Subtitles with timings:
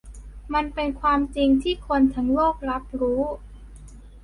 [0.53, 3.23] มันเป็นความจริงที่คนทั้งโลกรับรู้